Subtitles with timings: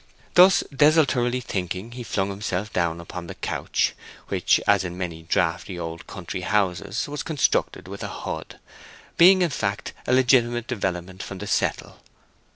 [0.33, 3.93] Thus desultorily thinking he flung himself down upon the couch,
[4.29, 8.57] which, as in many draughty old country houses, was constructed with a hood,
[9.17, 11.99] being in fact a legitimate development from the settle.